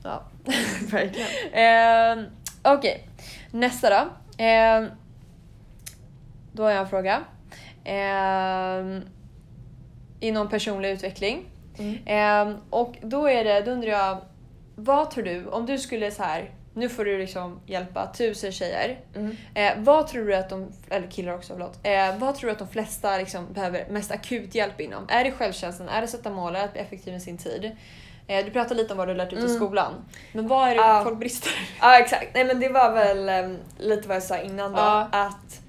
[0.03, 0.23] Ja.
[0.91, 1.27] Verkligen.
[1.53, 2.25] Eh,
[2.63, 3.07] Okej,
[3.51, 3.95] nästa då.
[4.43, 4.83] Eh,
[6.51, 7.21] då har jag en fråga.
[7.83, 8.99] Eh,
[10.19, 11.45] inom personlig utveckling.
[11.79, 11.97] Mm.
[12.51, 14.17] Eh, och då är det, då undrar jag,
[14.79, 18.99] vad tror du, om du skulle så här, nu får du liksom hjälpa tusen tjejer.
[19.15, 19.37] Mm.
[19.55, 22.59] Eh, vad tror du att de, eller killar också förlåt, eh, vad tror du att
[22.59, 25.05] de flesta liksom behöver mest akut hjälp inom?
[25.09, 25.89] Är det självkänslan?
[25.89, 26.55] Är det sätta mål?
[26.55, 27.71] Är det att bli effektiv med sin tid?
[28.27, 29.55] Eh, du pratade lite om vad du lärt ut i Mm.
[29.55, 29.93] skolan.
[30.33, 31.01] Men vad är det Ja.
[31.03, 31.51] folk brister?
[31.81, 34.77] Ja exakt, nej men det var väl em, lite vad jag sa innan då.
[34.77, 35.07] Ja.
[35.11, 35.61] Att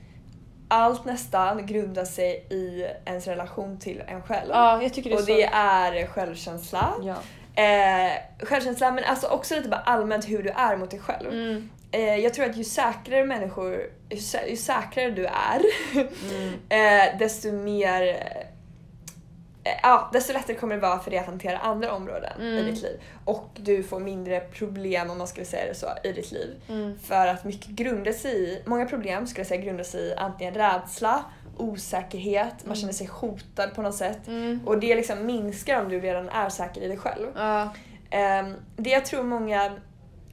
[0.69, 4.51] allt nästan grundar sig i ens relation till en själv.
[4.51, 5.33] Ja, jag tycker det är Och så.
[5.33, 6.89] det är självkänsla.
[7.03, 7.15] Ja.
[7.59, 8.13] Eh,
[8.47, 11.29] självkänsla men alltså också lite bara allmänt hur du är mot dig själv.
[11.33, 11.71] Mm.
[11.93, 13.73] Eh, jag tror att ju säkrare människor,
[14.11, 15.61] ju, sä- ju säkrare du är,
[15.95, 16.55] Mm.
[17.13, 18.47] eh, desto mer eh,
[19.83, 22.67] Ja, desto lättare kommer det vara för dig att hantera andra områden i Mm.
[22.67, 23.01] ditt liv.
[23.25, 26.61] Och du får mindre problem, om man skulle säga det så, i ditt liv.
[26.69, 26.99] Mm.
[26.99, 30.55] För att mycket grundar sig i, många problem skulle jag säga grundar sig i antingen
[30.55, 31.25] rädsla,
[31.59, 32.77] osäkerhet, man Mm.
[32.77, 34.29] känner sig hotad på något sätt.
[34.29, 34.61] Mm.
[34.67, 37.27] Och det liksom minskar om du redan är säker i dig själv.
[37.37, 37.69] Ja.
[38.11, 39.73] Ehm, det jag tror många,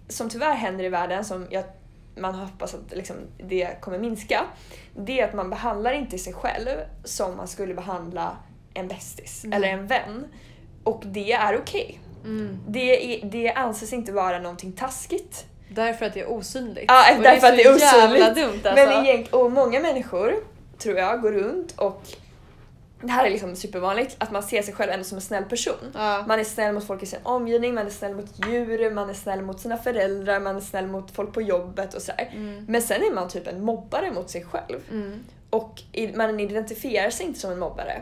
[0.08, 1.64] som tyvärr händer i världen, som jag,
[2.18, 4.42] man hoppas att liksom det kommer minska,
[4.98, 6.70] det är att man behandlar inte sig själv
[7.04, 8.38] som man skulle behandla
[8.74, 9.58] en bästis Mm.
[9.58, 10.26] eller en vän.
[10.84, 12.00] Och det är okej.
[12.24, 12.58] Mm.
[12.68, 15.46] Det, är- det anses inte vara någonting taskigt.
[15.70, 16.86] Därför att det är osynligt.
[16.88, 18.36] Ja, därför att det är så jävla osynligt.
[18.36, 18.90] dumt alltså.
[18.96, 20.34] Men egent, och många människor,
[20.78, 22.02] tror jag, går runt och
[23.02, 25.92] det här är liksom supervanligt, att man ser sig själv ändå som en snäll person.
[25.94, 26.24] ja.
[26.28, 29.14] Man är snäll mot folk i sin omgivning, man är snäll mot djur, man är
[29.14, 32.30] snäll mot sina föräldrar, man är snäll mot folk på jobbet och sådär.
[32.34, 32.66] Mm.
[32.68, 34.80] Men sen är man typ en mobbare mot sig själv.
[34.92, 35.24] Mm.
[35.50, 35.82] Och
[36.16, 38.02] man identifierar sig inte som en mobbare.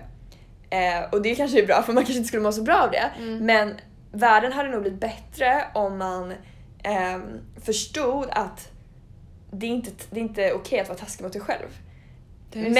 [0.69, 2.91] Eh, och det kanske är bra för man kanske inte skulle må så bra av
[2.91, 3.11] det.
[3.17, 3.45] Mm.
[3.45, 3.75] Men
[4.11, 6.33] världen hade nog blivit bättre om man
[6.83, 7.21] ehm,
[7.65, 8.69] förstod att
[9.51, 11.67] det är inte, det är inte okej att vara taskig mot dig själv.
[12.53, 12.73] Det Men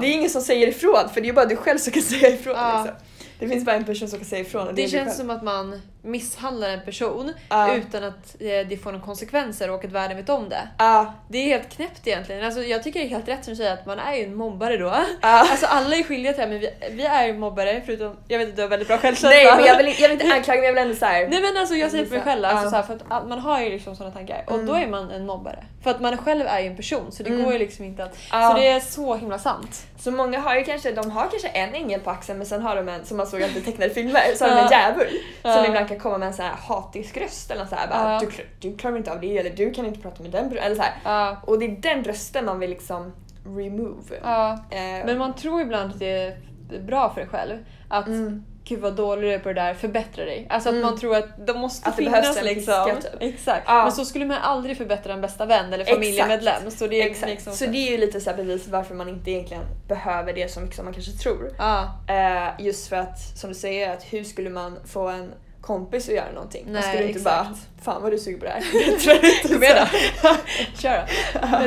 [0.00, 2.28] det är ingen som säger ifrån för det är bara du själv som kan säga
[2.28, 2.54] ifrån.
[2.56, 2.82] Ja.
[2.84, 3.06] Liksom.
[3.38, 5.30] Det finns bara en person som kan säga ifrån och det, Det är känns som
[5.30, 7.74] att man misshandlar en person Ja.
[7.74, 10.68] utan att eh, det får några konsekvenser och att världen vet om det.
[10.78, 12.44] Ja, Det är helt knäppt egentligen.
[12.44, 14.34] Alltså, jag tycker det är helt rätt som du säger att man är ju en
[14.34, 14.84] mobbare då.
[14.86, 15.06] ja.
[15.50, 18.48] Alltså alla är skyldiga till det men vi, vi är ju mobbare förutom, jag vet
[18.48, 19.28] att du har väldigt bra självkänsla.
[19.28, 21.28] Nej men jag vill, jag vill inte anklaga men jag vill ändå såhär.
[21.28, 23.70] Nej men alltså jag säger för mig själv, alltså, här, för att man har ju
[23.70, 24.66] liksom sådana tankar och Mm.
[24.66, 25.64] då är man en mobbare.
[25.82, 27.44] För att man själv är ju en person så det Mm.
[27.44, 28.14] går ju liksom inte att...
[28.16, 29.86] Så det är så himla sant.
[29.98, 32.76] Så många har ju kanske, de har kanske en ängel på axeln men sen har
[32.76, 35.18] de en, som man såg alltid tecknade filmer, så har de en djävul.
[35.42, 38.20] Som ibland kan komma med en sån här hatisk röst eller så här, bara, Ja.
[38.60, 40.82] du, du klarar inte av det eller du kan inte prata med den eller så.
[41.04, 43.12] Ja, Och det är den rösten man vill liksom
[43.46, 44.16] remove.
[44.22, 44.52] ja.
[44.70, 46.36] Eh, Men man tror ibland att det är
[46.82, 47.58] bra för dig själv.
[47.88, 48.44] Att mm.
[48.64, 50.46] gud vad dålig du är på det där, förbättra dig.
[50.50, 50.86] Alltså att Mm.
[50.86, 52.84] man tror att de måste Att det behövs finnas en liksom.
[52.94, 53.22] piska, typ.
[53.34, 53.62] Exakt.
[53.66, 53.82] Ja.
[53.82, 56.70] Men så skulle man aldrig förbättra en bästa vän eller familjemedlem.
[56.70, 57.30] Så det är Exakt.
[57.30, 60.60] liksom Så det är ju lite så bevis varför man inte egentligen behöver det så
[60.60, 61.50] mycket som man kanske tror.
[61.58, 66.08] Ja, Eh, just för att, som du säger, att hur skulle man få en kompis
[66.08, 66.64] att göra någonting?
[66.64, 67.48] man Nej, skulle inte exakt.
[67.48, 69.48] bara, fan vad du suger på det här.
[69.52, 69.76] Kom igen
[70.22, 70.28] då.
[70.80, 71.06] Kör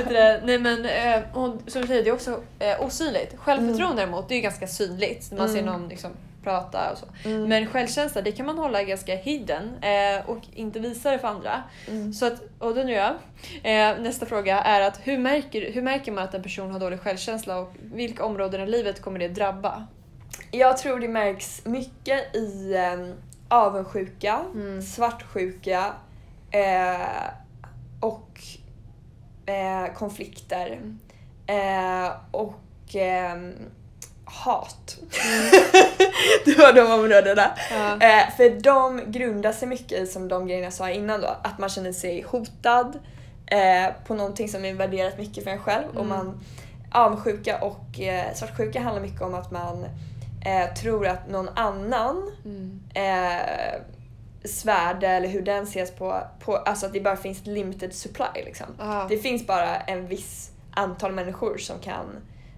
[0.10, 0.46] då.
[0.48, 3.36] Nej men eh, och, som du säger, det är också eh, osynligt.
[3.38, 5.32] Självförtroende däremot, det är ju ganska synligt.
[5.32, 5.74] Man ser Mm.
[5.74, 6.12] någon liksom
[6.44, 7.30] prata och så.
[7.30, 7.44] Mm.
[7.50, 11.64] Men självkänsla, det kan man hålla ganska hidden eh, och inte visa det för andra.
[11.88, 12.14] Mm.
[12.14, 13.14] Så att, och då nu jag.
[13.64, 17.00] Eh, nästa fråga är att hur märker, hur märker man att en person har dålig
[17.00, 19.88] självkänsla och vilka områden i livet kommer det drabba?
[20.52, 23.14] Jag tror det märks mycket i um,
[23.54, 24.82] avundsjuka, Mm.
[24.82, 25.94] svartsjuka
[26.52, 27.30] eh,
[28.00, 28.42] och
[29.46, 30.80] eh, konflikter.
[31.48, 33.54] Eh, och ehm,
[34.26, 34.98] hat.
[36.46, 37.52] det var de områdena.
[37.72, 37.94] Ja.
[37.94, 41.60] Eh, för de grundar sig mycket i som de grejerna jag sa innan då, att
[41.60, 43.00] man känner sig hotad
[43.46, 45.88] eh, på någonting som är värderat mycket för en själv.
[45.90, 46.08] Och Mm.
[46.10, 46.40] man,
[46.92, 49.86] avundsjuka och eh, svartsjuka handlar mycket om att man
[50.46, 52.80] eh, tror att någon annan Mm.
[52.94, 53.82] eh,
[54.46, 58.68] svärde eller hur den ses på, på, alltså att det bara finns limited supply liksom.
[58.80, 59.06] Ja.
[59.10, 62.06] Det finns bara en viss antal människor som kan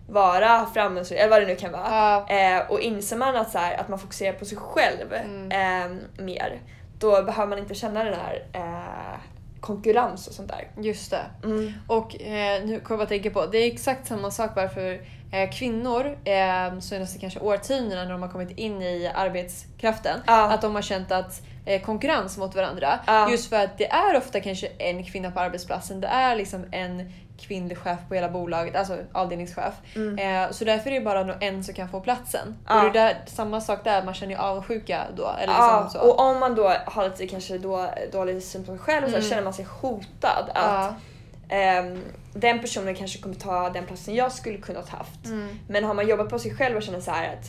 [0.09, 1.89] vara framgångsrika, eller vad det nu kan vara.
[1.89, 2.29] Ja.
[2.29, 5.51] Eh, och inser man att, så här, att man fokuserar på sig själv Mm.
[5.51, 6.61] eh, mer,
[6.99, 9.19] då behöver man inte känna den här eh,
[9.65, 10.83] konkurrens och sånt där.
[10.83, 11.25] Just det.
[11.43, 11.73] Mm.
[11.87, 15.01] Och eh, nu kommer jag att tänka på, det är exakt samma sak varför
[15.31, 20.51] eh, kvinnor eh, senaste kanske årtiondena när de har kommit in i arbetskraften, Ja.
[20.51, 22.99] att de har känt att eh, konkurrens mot varandra.
[23.07, 23.31] Ja.
[23.31, 27.11] Just för att det är ofta kanske en kvinna på arbetsplatsen, det är liksom en
[27.37, 29.73] kvinnlig chef på hela bolaget, alltså avdelningschef.
[29.95, 30.19] Mm.
[30.45, 32.55] Eh, så därför är det bara en som kan få platsen.
[32.67, 32.75] Ja.
[32.87, 35.31] Och det är där, samma sak där, man känner ju avundsjuka då.
[35.41, 36.07] Eller Ja, liksom så.
[36.07, 39.29] och om man då har lite kanske då, dålig syn på sig själv så Mm.
[39.29, 40.49] känner man sig hotad.
[40.53, 40.93] Att
[41.49, 41.55] ja.
[41.55, 42.01] ehm,
[42.33, 45.25] den personen kanske kommer ta den platsen jag skulle kunnat haft.
[45.25, 45.59] Mm.
[45.67, 47.45] Men har man jobbat på sig själv och känner så här att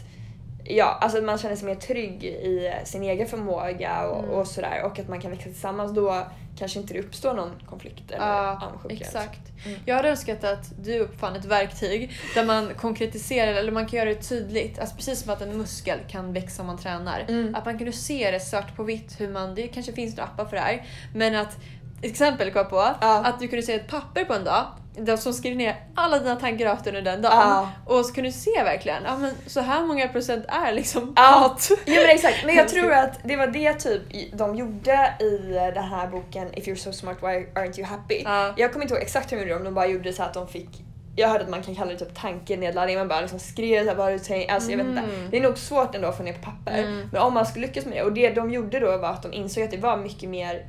[0.68, 4.31] Ja, alltså att man känner sig mer trygg i sin egen förmåga och, Mm.
[4.31, 6.26] och sådär och att man kan växa tillsammans då
[6.59, 8.94] kanske inte det uppstår någon konflikt eller Ja, avundsjuka.
[8.94, 9.40] exakt.
[9.66, 9.81] Mm.
[9.87, 14.09] Jag hade önskat att du uppfann ett verktyg där man konkretiserar eller man kan göra
[14.09, 14.79] det tydligt.
[14.79, 17.24] Alltså precis som att en muskel kan växa om man tränar.
[17.29, 17.55] Mm.
[17.55, 20.44] Att man kunde se det svart på vitt hur man, det kanske finns några appar
[20.44, 20.87] för det här.
[21.14, 21.57] Men att,
[22.02, 23.24] exempel kom på, Ja.
[23.24, 24.64] att du kunde se ett papper på en dag
[24.98, 27.32] de som skriver ner alla dina tankar under den dagen.
[27.35, 27.70] Ja.
[27.87, 31.22] Och så kunde du se verkligen, ja men så här många procent är liksom Ja.
[31.22, 31.68] hat.
[31.70, 35.85] Jo men exakt, men jag tror att det var det typ de gjorde i den
[35.85, 38.22] här boken If you're so smart why aren't you happy?
[38.24, 38.54] Ja.
[38.56, 40.48] Jag kommer inte ihåg exakt hur de gjorde, om de bara gjorde så att de
[40.48, 40.82] fick
[41.18, 43.96] jag hörde att man kan kalla det typ tankenedladdning, man bara liksom skrev så här,
[43.96, 45.00] vad du tänker, alltså jag vet inte.
[45.00, 45.30] Mm.
[45.30, 46.78] Det är nog svårt ändå att få ner på papper.
[46.78, 47.09] Mm.
[47.12, 49.32] Men om man skulle lyckas med det, och det de gjorde då var att de
[49.32, 50.66] insåg att det var mycket mer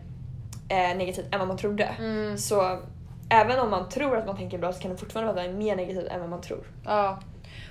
[0.70, 1.84] eh, negativt än vad man trodde.
[2.00, 2.38] Mm.
[2.38, 2.80] Så
[3.30, 6.08] även om man tror att man tänker bra så kan det fortfarande vara mer negativt
[6.08, 6.64] än vad man tror.
[6.86, 7.20] Ja.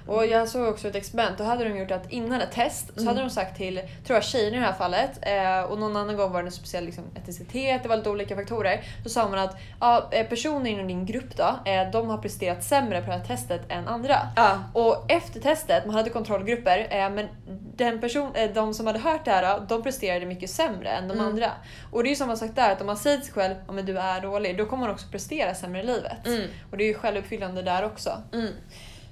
[0.06, 3.00] Och jag såg också ett experiment, då hade de gjort att innan ett test så
[3.00, 3.06] Mm.
[3.08, 6.16] hade de sagt till, tror jag tjejer i det här fallet, eh, och någon annan
[6.16, 8.80] gång var det en speciell liksom, etnicitet, det var lite olika faktorer.
[9.04, 12.64] Så sa man att ja, eh, personer inom din grupp då, eh, de har presterat
[12.64, 14.16] sämre på det här testet än andra.
[14.36, 14.58] Ja.
[14.72, 17.28] Och efter testet, man hade kontrollgrupper, eh, men
[17.76, 21.14] den person, eh, de som hade hört det här, de presterade mycket sämre än de
[21.14, 21.26] Mm.
[21.26, 21.50] andra.
[21.92, 23.76] Och det är ju samma sak där, att om man säger till sig själv att
[23.76, 26.26] ja, du är dålig, då kommer man också prestera sämre i livet.
[26.26, 26.42] Mm.
[26.70, 28.22] Och det är ju självuppfyllande där också.
[28.32, 28.52] Mm.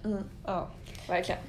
[0.04, 0.24] Mm.
[0.46, 0.66] Ja.
[1.08, 1.40] Verkligen.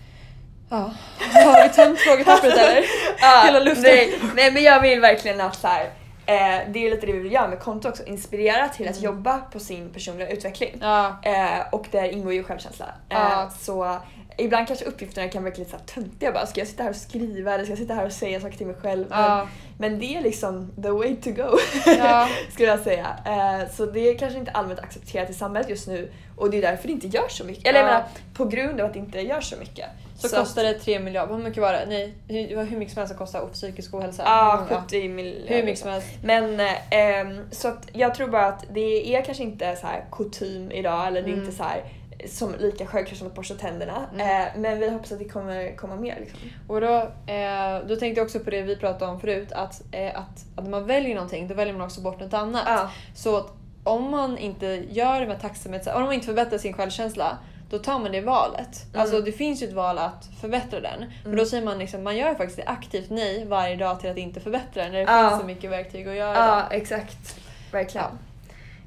[0.70, 0.92] Ja.
[1.34, 2.84] Har vi tömt frågepappret eller?
[3.22, 3.84] Ja, Hela luften.
[3.84, 5.84] Nej, nej men jag vill verkligen att så här,
[6.26, 9.04] eh, det är lite det vi vill göra med konto också, inspirera till att Mm.
[9.06, 10.78] jobba på sin personliga utveckling.
[10.82, 11.16] Ja.
[11.24, 12.86] Eh, och där ingår ju självkänsla.
[13.10, 13.50] Eh, Ja.
[13.60, 13.98] Så
[14.38, 16.46] ibland kanske uppgifterna kan verka lite så här töntiga bara.
[16.46, 18.68] Ska jag sitta här och skriva eller ska jag sitta här och säga saker till
[18.68, 19.06] mig själv?
[19.10, 19.48] Ja.
[19.78, 21.58] Men det är liksom the way to go.
[21.86, 22.28] Ja.
[22.54, 23.08] skulle jag säga.
[23.26, 26.62] Eh, så det är kanske inte allmänt accepterat i samhället just nu och det är
[26.62, 27.68] därför det inte gör så mycket.
[27.68, 27.94] Eller jag Ja.
[27.94, 29.86] menar, på grund av att det inte gör så mycket.
[30.18, 31.86] Så, att- kostar det 3 miljarder, hur mycket var det?
[31.88, 34.24] Nej, hur, hur mycket som helst kostar psykisk ohälsa.
[34.26, 35.48] Ja, Ja, 70 miljoner.
[35.48, 36.08] Hur mycket som helst.
[36.24, 40.06] Men eh, ehm, så att jag tror bara att det är kanske inte så här
[40.12, 41.46] kutym idag eller det är Mm.
[41.46, 41.84] inte så här
[42.28, 44.06] som lika självklart som att borsta tänderna.
[44.14, 44.42] Mm.
[44.42, 46.40] Eh, men vi hoppas att det kommer komma mer liksom.
[46.68, 46.94] Och då,
[47.34, 50.64] eh, då tänkte jag också på det vi pratade om förut, att, eh, att, att
[50.64, 52.64] när man väljer någonting då väljer man också bort något annat.
[52.66, 52.90] Ja.
[53.16, 53.48] Så att
[53.84, 57.38] om man inte gör det med tacksamhet, om man inte förbättrar sin självkänsla,
[57.70, 58.86] då tar man det valet.
[58.90, 59.02] Mm.
[59.02, 61.00] Alltså det finns ju ett val att förbättra den.
[61.00, 61.38] Men Mm.
[61.38, 64.40] då säger man liksom, man gör faktiskt ett aktivt nej varje dag till att inte
[64.40, 65.30] förbättra den när det Ja.
[65.30, 67.40] finns så mycket verktyg att göra Ja, exakt.
[67.72, 68.06] Verkligen.
[68.06, 68.12] Ja.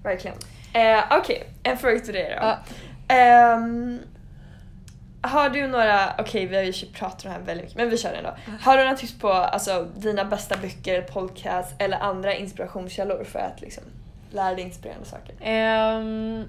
[0.02, 0.36] Verkligen.
[0.72, 2.46] Eh, Okej, en fråga till dig då.
[3.08, 4.00] Ehm,
[5.20, 7.98] har du några, okej vi har ju pratat om det här väldigt mycket men vi
[7.98, 8.36] kör ändå.
[8.60, 13.38] Har du några tips på alltså, dina bästa böcker, eller podcast eller andra inspirationskällor för
[13.38, 13.84] att liksom,
[14.30, 15.34] lära dig inspirerande saker?
[15.40, 16.44] Ehm,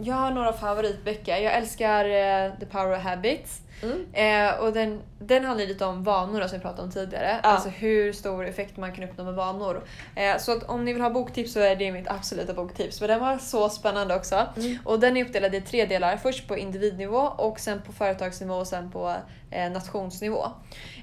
[0.00, 1.36] jag har några favoritböcker.
[1.36, 3.62] Jag älskar eh, The Power of Habits.
[3.82, 4.06] Mm.
[4.12, 7.40] Eh, och den, den handlar lite om vanor som vi pratade om tidigare.
[7.42, 7.48] Ja.
[7.48, 9.84] Alltså hur stor effekt man kan uppnå med vanor.
[10.14, 12.98] Eh, så att om ni vill ha boktips så är det mitt absoluta boktips.
[12.98, 14.46] För den var så spännande också.
[14.56, 14.78] Mm.
[14.84, 16.16] Och den är uppdelad i tre delar.
[16.16, 19.14] Först på individnivå och sen på företagsnivå och sen på
[19.50, 20.46] eh, nationsnivå.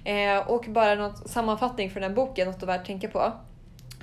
[0.03, 3.33] Eh, och bara något sammanfattning för den boken, något att värt tänka på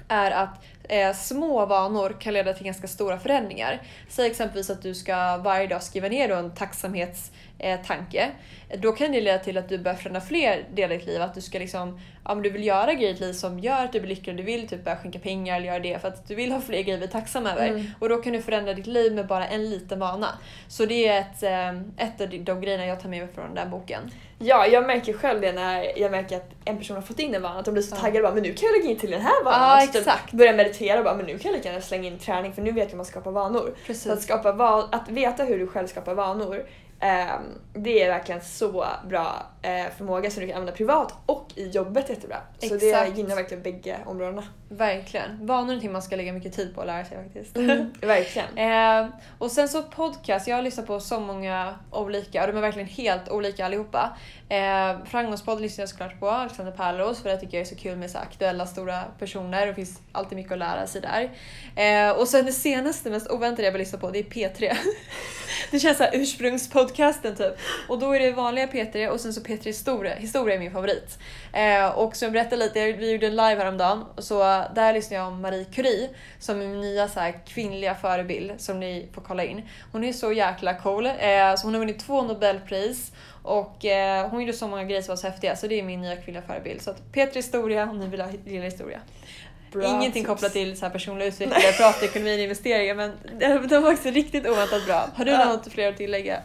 [0.09, 3.83] är att eh, små vanor kan leda till ganska stora förändringar.
[4.09, 8.31] Säg exempelvis att du ska varje dag skriva ner en tacksamhets Eh, tanke.
[8.79, 11.23] då kan det leda till att du börjar förändra fler delar i ditt liv.
[11.23, 13.85] Att du ska liksom, ja, men du vill göra grejer i ditt liv som gör
[13.85, 14.37] att du blir lycklig.
[14.37, 16.83] Du vill typ börja skänka pengar eller göra det för att du vill ha fler
[16.83, 17.69] grejer att bli tacksam över.
[17.69, 17.87] Mm.
[17.99, 20.29] Och då kan du förändra ditt liv med bara en liten vana.
[20.69, 23.55] Så det är ett, eh, ett av de, grejerna jag tar med mig från den
[23.55, 24.11] där boken.
[24.39, 27.43] Ja, jag märker själv det när jag märker att en person har fått in en
[27.43, 29.11] vana, att de blir så taggade och bara men nu kan jag lägga in till
[29.11, 29.81] den här vanan.
[29.81, 30.33] Ja, Så typ exakt.
[30.33, 32.73] börjar meditera och bara men nu kan jag lika gärna slänga in träning för nu
[32.73, 33.75] vet jag hur man skapar vanor.
[33.87, 34.03] Precis.
[34.03, 36.67] Så att, skapa va- att veta hur du själv skapar vanor,
[37.03, 39.47] Ehm, det är verkligen så bra
[39.97, 42.37] förmåga som du kan använda privat och i jobbet jättebra.
[42.59, 43.17] Så det Exakt.
[43.17, 44.45] gynnar verkligen bägge områdena.
[44.69, 45.47] Verkligen.
[45.47, 47.57] Vanor är någonting man ska lägga mycket tid på att lära sig faktiskt.
[48.01, 48.49] verkligen.
[48.73, 49.07] Eh,
[49.39, 52.89] och sen så podcast, jag har lyssnat på så många olika och de är verkligen
[52.89, 54.17] helt olika allihopa.
[54.49, 57.97] Eh, Framgångspodd lyssnar jag såklart på, Alexander Pärleros, för det tycker jag är så kul
[57.97, 59.67] med så aktuella stora personer.
[59.67, 61.31] Det finns alltid mycket att lära sig där.
[61.85, 64.77] Eh, och sen det senaste, mest oväntade jag vill lyssna på, det är P3.
[65.71, 67.53] det känns såhär ursprungspodcasten typ.
[67.89, 70.15] Och då är det vanliga P3 och sen så P3 Historia.
[70.15, 71.19] Historia är min favorit.
[71.53, 74.39] Eh, och som jag berättade lite, vi gjorde en live häromdagen, så
[74.75, 78.81] där lyssnade jag om Marie Curie som är min nya så här, kvinnliga förebild som
[78.81, 79.63] ni får kolla in.
[79.93, 81.07] Hon är så jäkla cool.
[81.07, 81.13] Eh,
[81.57, 83.13] så hon har vunnit två nobelpris
[83.43, 86.01] och eh, hon gjorde så många grejer som var så häftiga så det är min
[86.01, 86.83] nya kvinnliga förebild.
[86.83, 89.01] Så att Petra Historia om ni vill ha gilla historia.
[89.73, 90.27] Bra Ingenting tips.
[90.27, 94.11] kopplat till så här personlig utveckling, eller privatekonomi och investeringar men de de var också
[94.11, 95.09] riktigt oväntat bra.
[95.15, 96.41] Har du något fler att tillägga?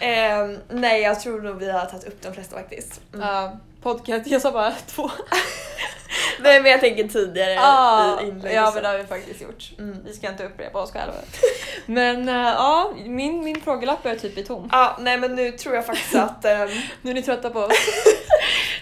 [0.00, 3.00] Eh, nej, jag tror nog vi har tagit upp de flesta faktiskt.
[3.14, 3.26] Mm.
[3.26, 5.10] Ja, podcast, jag sa bara två.
[6.40, 9.72] Nej men jag tänker tidigare Ah, i inlägg ja men det har vi faktiskt gjort.
[9.78, 9.98] Mm.
[10.04, 11.14] Vi ska inte upprepa oss själva.
[11.86, 14.68] Men eh, ja, min, min frågelapp är typ i tom.
[14.72, 16.68] Ja, nej men nu tror jag faktiskt att ehm,
[17.02, 17.72] Nu är ni trötta på oss.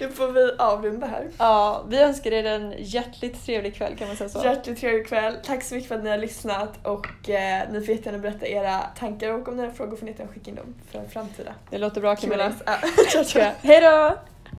[0.01, 1.29] nu får vi avrunda här.
[1.39, 4.45] Ja, vi önskar er en hjärtligt trevlig kväll kan man säga så.
[4.45, 5.37] Hjärtligt trevlig kväll.
[5.45, 8.81] Tack så mycket för att ni har lyssnat och eh, ni får jättegärna berätta era
[8.99, 11.55] tankar och om ni har frågor får ni jättegärna skicka in dem för framtida.
[11.71, 12.53] Det låter bra Camilla.
[13.25, 13.43] Ciao.
[13.63, 14.19] Hej då!